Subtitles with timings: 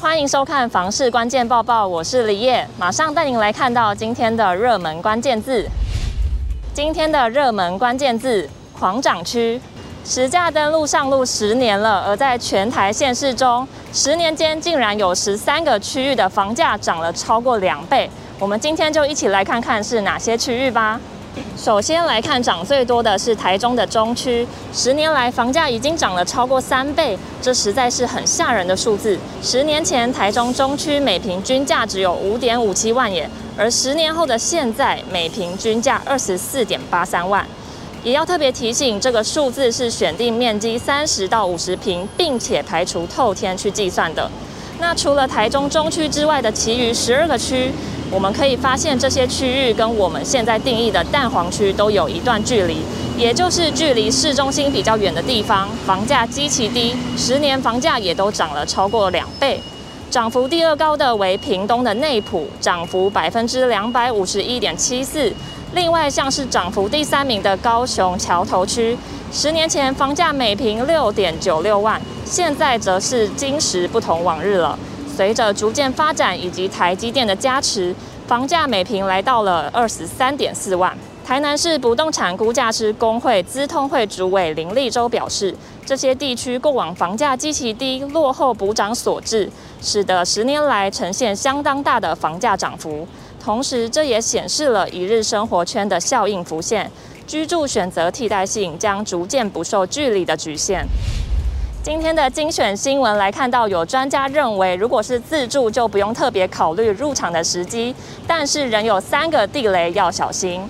[0.00, 5.68] 欢迎收看房市关键报报，我是李叶，马上带您来看到今天的热门关键字。
[6.72, 9.60] 今天的热门关键字：狂涨区。
[10.02, 18.08] 实价登录上路十年了，而在全台县市中，十年间竟然有十三个区域的房价涨了超过两倍。
[18.38, 20.98] 我们今天就一起来看看是哪些区域吧。
[21.56, 29.18] 首先来看涨最多的是台中的中区，十年来房价已经涨了超过三倍，这实在是很吓人的数字。
[29.42, 37.46] 十年前台中中区每平均价只有五点五七万元，而十年后的现在每平均价二十四点八三万。
[38.02, 44.30] 也要特别提醒，这个数字是选定面积三十到五十平，并且排除透天去计算的。
[44.78, 47.70] 那除了台中中区之外的其余十二个区，
[48.12, 52.78] 我们可以发现这些区域跟我们现在定义的蛋黄区都有一段距离，
[53.16, 59.60] 也就是距离市中心比较远的地方，房价极其低，十年房价也都涨了超过两倍。
[60.10, 65.32] 涨幅第二高的为屏东的内埔，涨幅百分之两百五十一点七四。
[65.72, 68.98] 另外，像是涨幅第三名的高雄桥头区，
[69.32, 74.76] 十年前房价每坪六点九六万，现在则是今时不同往日了。
[75.20, 77.94] 随着逐渐发展以及台积电的加持，
[78.26, 80.96] 房价每坪来到了二十三点四万。
[81.22, 85.54] 台南市不动产估价师公会资通会主委林立洲表示，
[85.84, 89.50] 这些地区过往房价极其低，落后补涨所致，
[89.82, 93.06] 使得十年来呈现相当大的房价涨幅。
[93.38, 96.90] 同时，这也显示了一日生活圈的效应浮现，
[97.26, 100.86] 居住选择替代性将逐渐不受距离的局限。
[101.82, 107.94] 今天的精选新闻来看到，有专家认为，如果是自住，就不用特别考虑入场的时机，
[108.26, 110.60] 但是仍有三个地雷要小心。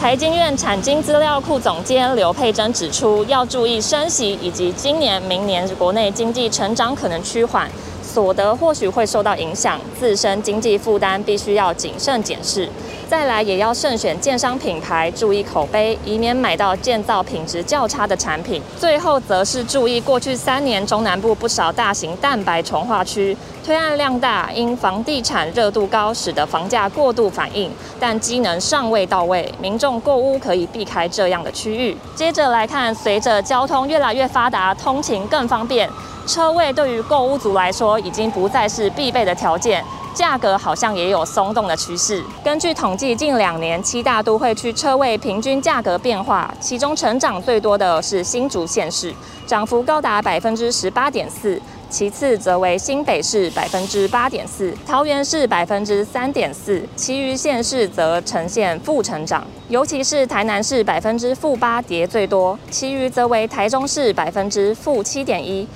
[0.00, 7.70] 台经院产经资料库总监刘佩珍指出，要注意升息以及今年、明年国内经济成长可能趋缓。
[8.02, 12.68] 所得或许会受到影响，自身经济负担必须要谨慎检视。
[13.10, 18.62] 再来，也要慎选建商品牌，注意口碑，以免买到建造品质较差的产品。
[18.78, 31.96] 最后，则是注意过去三年中南部不少大型蛋白重划区推案量大，因房地产热度高，使得房价过度反应，但机能尚未到位，民众购屋可以避开这样的区域。
[32.14, 35.90] 接着来看，随着交通越来越发达，通勤更方便。
[36.28, 39.82] 车位对于购屋族来说已经不再是必备的条件，
[40.14, 42.22] 价格好像也有松动的趋势。
[42.44, 49.14] 根据统计，近两年七大都会区车位平均价格变化，其中成长最多的是新竹县市，
[49.46, 65.66] 涨幅高达百分之十八点四，其次则为新北市百分之八点四，桃园市百分之三点四，其余县市则呈现负成长，尤其是台南市百分之负八跌最多，其余则为台中市百分之负七点一。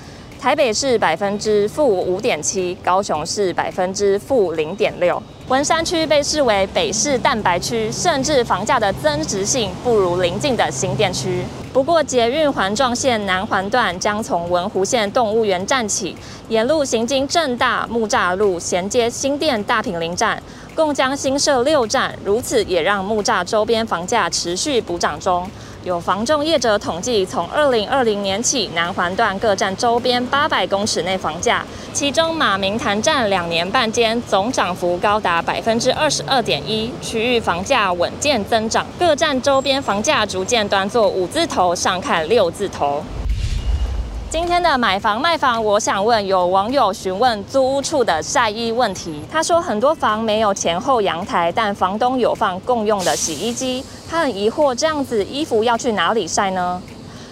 [0.45, 5.23] 台北市百分之负五点七，高雄市百分之负零点六。
[5.49, 11.43] 文山区被视为北市蛋白区，甚至房价的增值性不如邻近的新店区。
[11.73, 16.15] 不过，捷运环状线南环段将从文湖线动物园站起，
[16.51, 20.41] 沿路行经正大木栅路，衔接新店大坪林站，
[20.75, 22.15] 共将新设六站。
[22.25, 25.49] 如此也让木栅周边房价持续补涨中。
[25.85, 43.05] 有房仲业者统计，从二零二零年起，南环段各站周边八百公尺内房价，其中马明潭站两年半间总涨幅高达百分之二十二点一，区域房价稳健增长，各站周边房价逐渐端坐五字头，上看六字头。
[44.35, 49.23] 今天的买房卖房，我想问有网友询问租屋处的晒衣问题。
[49.31, 53.85] 他说很多房没有前后阳台，但房东有放共用的洗衣机。
[54.11, 56.83] 他很疑惑，这样子衣服要去哪里晒呢？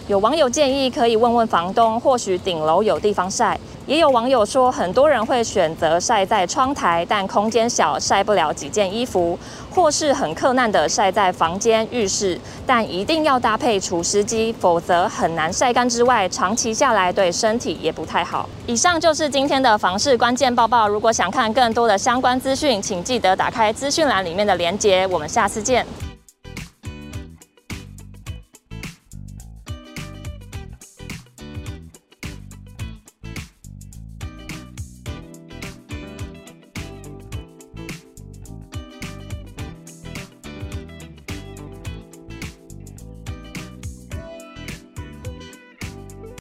[0.08, 3.58] 有网友建议可以问问房东，或许顶楼有地方晒。
[3.86, 9.36] 也有网友说，很多人会选择晒在窗台，但空间小，晒不了几件衣服，
[9.74, 15.88] 或是很困难的晒在房间、浴室，但一定要搭配除湿机，否则很难晒干。
[15.88, 18.48] 之外，长期下来对身体也不太好。
[18.66, 20.86] 以上就是今天的房事关键报报。
[20.86, 25.06] 如果想看更多的相关资讯，请记得打开资讯栏里面的链接。
[25.08, 25.84] 我们下次见。